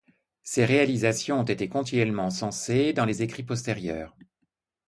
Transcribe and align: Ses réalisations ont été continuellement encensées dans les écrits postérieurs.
Ses 0.41 0.65
réalisations 0.65 1.41
ont 1.41 1.43
été 1.43 1.69
continuellement 1.69 2.25
encensées 2.25 2.91
dans 2.91 3.05
les 3.05 3.21
écrits 3.21 3.43
postérieurs. 3.43 4.17